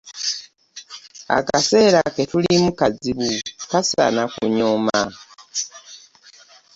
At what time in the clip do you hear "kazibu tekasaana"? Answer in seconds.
2.79-4.23